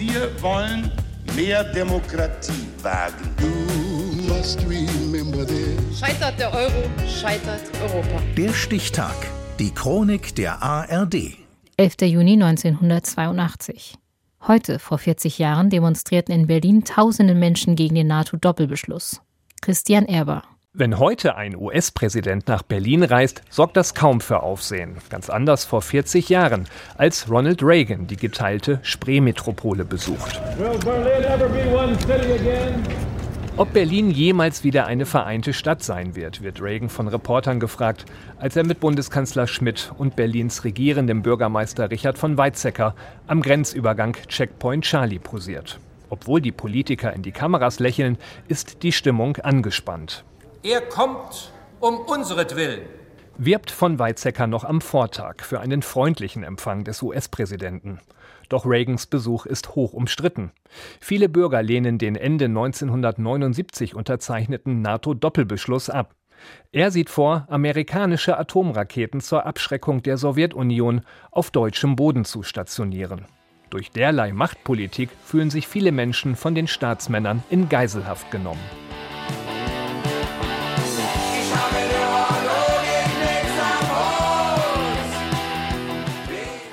[0.00, 0.90] Wir wollen
[1.36, 3.34] mehr Demokratie wagen.
[5.94, 8.22] Scheitert der Euro, scheitert Europa.
[8.34, 9.14] Der Stichtag.
[9.58, 11.36] Die Chronik der ARD.
[11.76, 11.96] 11.
[12.04, 13.98] Juni 1982.
[14.48, 19.20] Heute, vor 40 Jahren, demonstrierten in Berlin tausende Menschen gegen den NATO-Doppelbeschluss.
[19.60, 20.44] Christian Erber.
[20.72, 24.98] Wenn heute ein US-Präsident nach Berlin reist, sorgt das kaum für Aufsehen.
[25.08, 30.40] Ganz anders vor 40 Jahren, als Ronald Reagan die geteilte Spreemetropole besucht.
[33.56, 38.04] Ob Berlin jemals wieder eine vereinte Stadt sein wird, wird Reagan von Reportern gefragt,
[38.38, 42.94] als er mit Bundeskanzler Schmidt und Berlins regierendem Bürgermeister Richard von Weizsäcker
[43.26, 45.80] am Grenzübergang Checkpoint Charlie posiert.
[46.10, 50.24] Obwohl die Politiker in die Kameras lächeln, ist die Stimmung angespannt.
[50.62, 52.82] Er kommt um unseretwillen.
[53.38, 57.98] Wirbt von Weizsäcker noch am Vortag für einen freundlichen Empfang des US-Präsidenten.
[58.50, 60.52] Doch Reagans Besuch ist hoch umstritten.
[61.00, 66.14] Viele Bürger lehnen den Ende 1979 unterzeichneten NATO-Doppelbeschluss ab.
[66.72, 71.00] Er sieht vor, amerikanische Atomraketen zur Abschreckung der Sowjetunion
[71.30, 73.24] auf deutschem Boden zu stationieren.
[73.70, 78.89] Durch derlei Machtpolitik fühlen sich viele Menschen von den Staatsmännern in Geiselhaft genommen.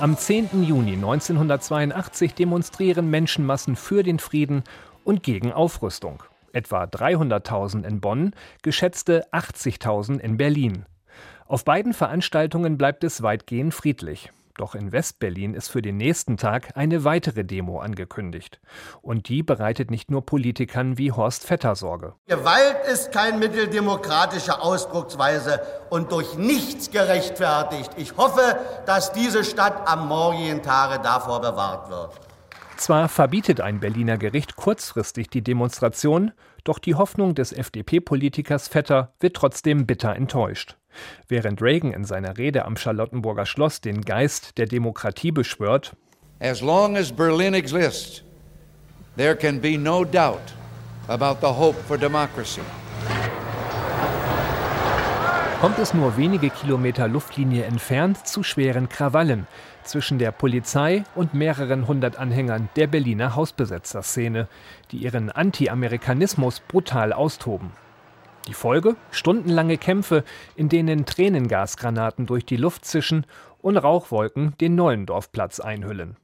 [0.00, 0.62] Am 10.
[0.62, 4.64] Juni 1982 demonstrieren Menschenmassen für den Frieden
[5.04, 6.22] und gegen Aufrüstung.
[6.54, 10.86] Etwa 300.000 in Bonn, geschätzte 80.000 in Berlin.
[11.44, 14.32] Auf beiden Veranstaltungen bleibt es weitgehend friedlich.
[14.60, 18.60] Doch in Westberlin ist für den nächsten Tag eine weitere Demo angekündigt.
[19.00, 22.12] Und die bereitet nicht nur Politikern wie Horst Vetter Sorge.
[22.26, 27.92] Gewalt ist kein Mittel demokratischer Ausdrucksweise und durch nichts gerechtfertigt.
[27.96, 32.20] Ich hoffe, dass diese Stadt am morgigen Tage davor bewahrt wird.
[32.76, 36.32] Zwar verbietet ein Berliner Gericht kurzfristig die Demonstration,
[36.64, 40.76] doch die Hoffnung des FDP-Politikers Vetter wird trotzdem bitter enttäuscht.
[41.28, 45.96] Während Reagan in seiner Rede am Charlottenburger Schloss den Geist der Demokratie beschwört,
[46.40, 48.22] As long as Berlin exists,
[49.16, 50.54] there can be no doubt
[51.08, 52.62] about the hope for democracy.
[55.60, 59.46] kommt es nur wenige Kilometer Luftlinie entfernt zu schweren Krawallen
[59.84, 64.48] zwischen der Polizei und mehreren hundert Anhängern der Berliner Hausbesetzerszene,
[64.90, 67.72] die ihren Anti-Amerikanismus brutal austoben.
[68.48, 68.96] Die Folge?
[69.10, 70.24] Stundenlange Kämpfe,
[70.56, 73.26] in denen Tränengasgranaten durch die Luft zischen
[73.58, 76.16] und Rauchwolken den Neulendorfplatz einhüllen.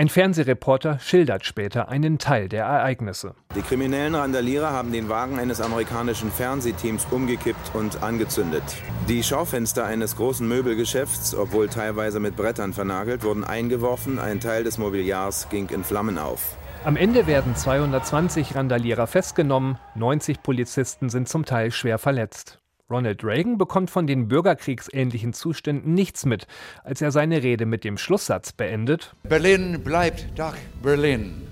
[0.00, 3.34] Ein Fernsehreporter schildert später einen Teil der Ereignisse.
[3.54, 8.62] Die kriminellen Randalierer haben den Wagen eines amerikanischen Fernsehteams umgekippt und angezündet.
[9.08, 14.18] Die Schaufenster eines großen Möbelgeschäfts, obwohl teilweise mit Brettern vernagelt, wurden eingeworfen.
[14.18, 16.56] Ein Teil des Mobiliars ging in Flammen auf.
[16.82, 22.58] Am Ende werden 220 Randalierer festgenommen, 90 Polizisten sind zum Teil schwer verletzt.
[22.88, 26.46] Ronald Reagan bekommt von den bürgerkriegsähnlichen Zuständen nichts mit,
[26.82, 29.14] als er seine Rede mit dem Schlusssatz beendet.
[29.24, 31.46] Berlin bleibt doch Berlin.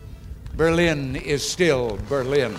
[0.56, 2.54] Berlin is still Berlin.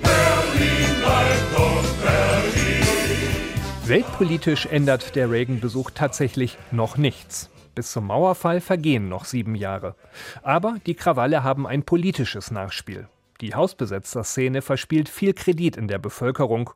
[0.00, 2.84] Berlin bleibt doch Berlin.
[3.84, 7.50] Weltpolitisch ändert der Reagan-Besuch tatsächlich noch nichts.
[7.78, 9.94] Bis zum Mauerfall vergehen noch sieben Jahre.
[10.42, 13.06] Aber die Krawalle haben ein politisches Nachspiel.
[13.40, 16.70] Die Hausbesetzerszene verspielt viel Kredit in der Bevölkerung.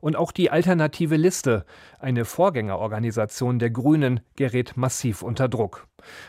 [0.00, 1.66] Und auch die alternative Liste,
[1.98, 5.88] eine Vorgängerorganisation der Grünen, gerät massiv unter Druck.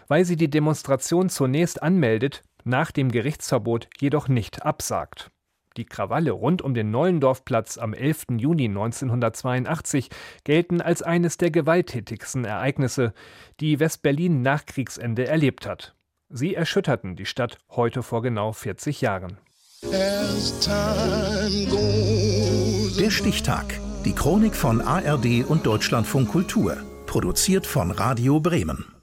[0.09, 5.31] Weil sie die Demonstration zunächst anmeldet, nach dem Gerichtsverbot jedoch nicht absagt.
[5.77, 8.25] Die Krawalle rund um den Neulendorfplatz am 11.
[8.37, 10.09] Juni 1982
[10.43, 13.13] gelten als eines der gewalttätigsten Ereignisse,
[13.59, 15.95] die Westberlin nach Kriegsende erlebt hat.
[16.29, 19.37] Sie erschütterten die Stadt heute vor genau 40 Jahren.
[22.99, 23.79] Der Stichtag.
[24.03, 26.77] Die Chronik von ARD und Deutschlandfunk Kultur.
[27.05, 28.96] Produziert von Radio Bremen.